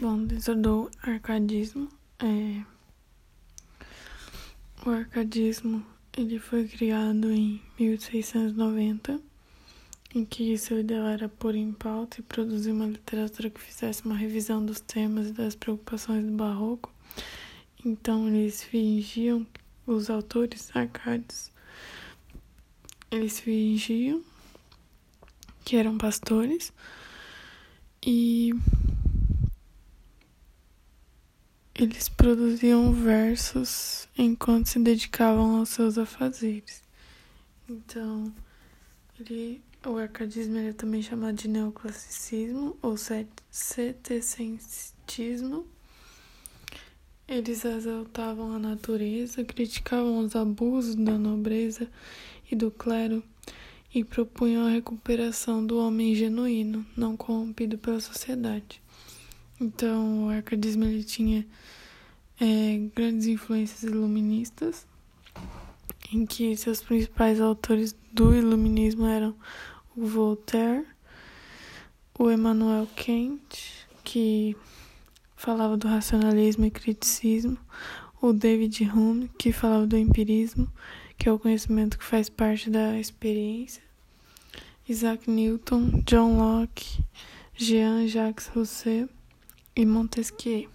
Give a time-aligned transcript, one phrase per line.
[0.00, 1.88] Bom, dentro do arcadismo,
[2.20, 2.62] é...
[4.86, 5.84] o arcadismo
[6.16, 9.20] ele foi criado em 1690,
[10.14, 14.14] em que seu ideal era pôr em pauta e produzir uma literatura que fizesse uma
[14.14, 16.94] revisão dos temas e das preocupações do barroco.
[17.84, 19.44] Então eles fingiam,
[19.84, 21.50] os autores arcades,
[23.10, 24.22] eles fingiam
[25.64, 26.72] que eram pastores
[28.00, 28.54] e
[31.78, 36.82] eles produziam versos enquanto se dedicavam aos seus afazeres.
[37.70, 38.34] Então,
[39.20, 45.68] ele, o arcadismo é também chamado de neoclassicismo ou setecentismo.
[47.28, 51.88] Eles exaltavam a natureza, criticavam os abusos da nobreza
[52.50, 53.22] e do clero
[53.94, 58.82] e propunham a recuperação do homem genuíno, não corrompido pela sociedade.
[59.60, 61.44] Então, o arcadismo ele tinha
[62.40, 64.86] é, grandes influências iluministas,
[66.12, 69.34] em que seus principais autores do iluminismo eram
[69.96, 70.86] o Voltaire,
[72.16, 74.56] o Emmanuel Kant, que
[75.34, 77.58] falava do racionalismo e criticismo,
[78.22, 80.72] o David Hume, que falava do empirismo,
[81.16, 83.82] que é o conhecimento que faz parte da experiência,
[84.88, 87.04] Isaac Newton, John Locke,
[87.54, 89.08] Jean-Jacques Rousseau,
[89.78, 90.68] e Montesquieu.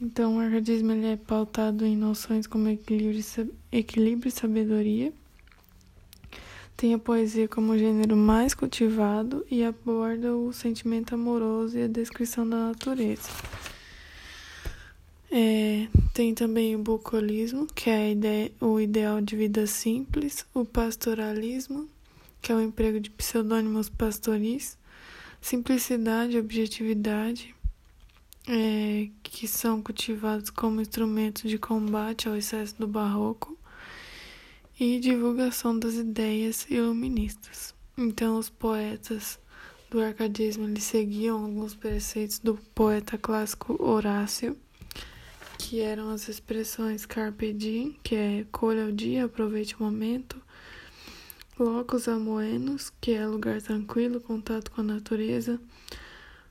[0.00, 3.18] Então, o arcadismo ele é pautado em noções como equilíbrio,
[3.72, 5.12] e sabedoria.
[6.76, 12.48] Tem a poesia como gênero mais cultivado e aborda o sentimento amoroso e a descrição
[12.48, 13.28] da natureza.
[15.28, 21.88] É, tem também o bucolismo, que é ideia, o ideal de vida simples, o pastoralismo,
[22.40, 24.78] que é o emprego de pseudônimos pastoris,
[25.40, 27.54] simplicidade objetividade,
[28.46, 33.58] é, que são cultivados como instrumentos de combate ao excesso do barroco
[34.80, 37.74] e divulgação das ideias iluministas.
[37.96, 39.38] Então, os poetas
[39.90, 44.56] do arcadismo eles seguiam alguns preceitos do poeta clássico Horácio,
[45.58, 50.40] que eram as expressões carpe diem, que é colha o dia, aproveite o momento,
[51.58, 55.60] Locus amoenos, que é lugar tranquilo, contato com a natureza.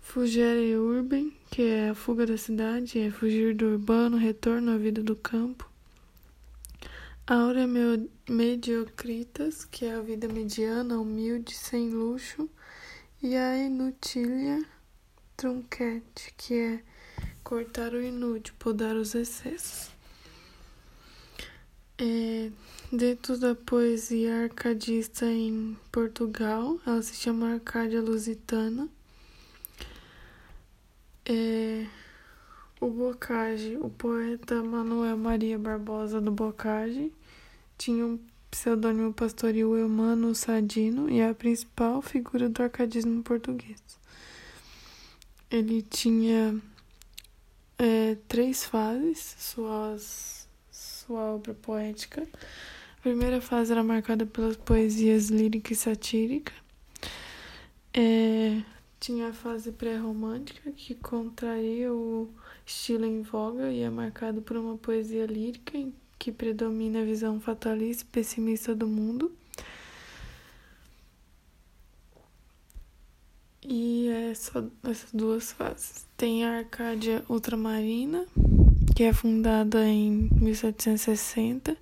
[0.00, 5.02] Fugere urbem, que é a fuga da cidade, é fugir do urbano, retorno à vida
[5.02, 5.68] do campo.
[7.26, 7.66] Aura
[8.28, 12.48] mediocritas, que é a vida mediana, humilde, sem luxo.
[13.20, 14.64] E a inutilia
[15.36, 16.82] trunquete, que é
[17.42, 19.90] cortar o inútil, podar os excessos.
[22.04, 22.50] É,
[22.90, 28.88] dentro da poesia arcadista em Portugal, ela se chama Arcádia Lusitana.
[31.24, 31.86] É,
[32.80, 37.12] o Bocage, o poeta Manuel Maria Barbosa do Bocage,
[37.78, 38.18] tinha um
[38.50, 43.80] pseudônimo pastoril Eumano Sadino e é a principal figura do arcadismo português.
[45.48, 46.60] Ele tinha
[47.78, 50.41] é, três fases, suas
[51.06, 52.22] sua obra poética.
[52.98, 56.52] A primeira fase era marcada pelas poesias lírica e satírica.
[57.92, 58.62] É,
[59.00, 62.28] tinha a fase pré-romântica, que contraía o
[62.64, 65.72] estilo em voga e é marcado por uma poesia lírica
[66.18, 69.32] que predomina a visão fatalista e pessimista do mundo.
[73.64, 76.06] E é só essas duas fases.
[76.16, 78.26] Tem a Arcádia Ultramarina,
[79.02, 81.76] que é fundada em 1760,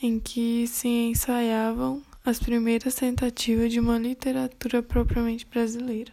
[0.00, 6.10] em que se ensaiavam as primeiras tentativas de uma literatura propriamente brasileira.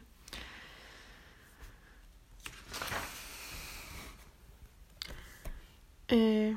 [6.09, 6.53] É,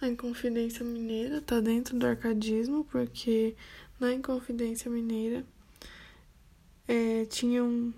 [0.00, 3.54] a Inconfidência Mineira está dentro do arcadismo, porque
[4.00, 5.46] na Inconfidência Mineira
[6.88, 7.94] é, tinha um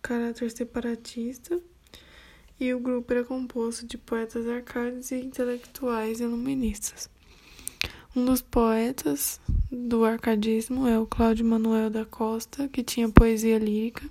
[0.00, 1.60] caráter separatista
[2.58, 7.10] e o grupo era composto de poetas arcades e intelectuais iluministas.
[8.14, 9.40] Um dos poetas
[9.70, 14.04] do arcadismo é o Cláudio Manuel da Costa, que tinha poesia lírica.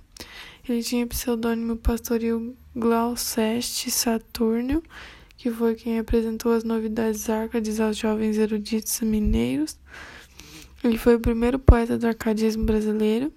[0.68, 4.82] Ele tinha pseudônimo pastoril Glauceste Saturnio,
[5.36, 9.78] que foi quem apresentou as novidades arcades aos jovens eruditos mineiros.
[10.82, 13.32] Ele foi o primeiro poeta do arcadismo brasileiro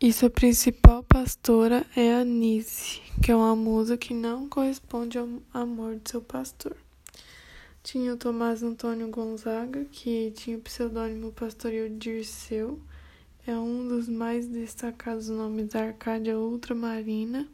[0.00, 5.96] e sua principal pastora é Anise, que é uma musa que não corresponde ao amor
[5.96, 6.74] de seu pastor.
[7.82, 12.80] Tinha o Tomás Antônio Gonzaga, que tinha o pseudônimo pastoril Dirceu,
[13.46, 17.46] é um dos mais destacados nomes da Arcádia ultramarina.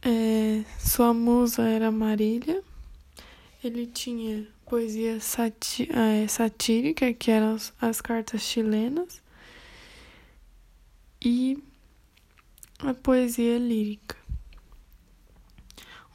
[0.00, 2.62] É, sua musa era Marília.
[3.66, 9.20] Ele tinha poesia sati é, satírica, que eram as, as cartas chilenas,
[11.20, 11.60] e
[12.78, 14.16] a poesia lírica.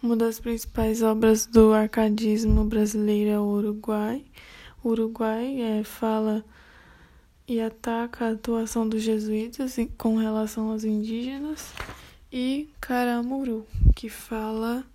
[0.01, 4.24] Uma das principais obras do arcadismo brasileiro é o Uruguai.
[4.81, 6.45] O Uruguai é, fala
[7.45, 11.74] e ataca a atuação dos jesuítas com relação aos indígenas.
[12.31, 14.86] E Caramuru, que fala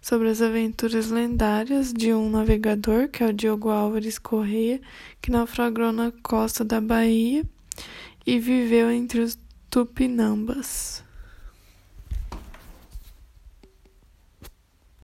[0.00, 4.80] sobre as aventuras lendárias de um navegador, que é o Diogo Álvares Correia,
[5.20, 7.44] que naufragou na costa da Bahia
[8.26, 9.38] e viveu entre os
[9.70, 11.04] Tupinambas.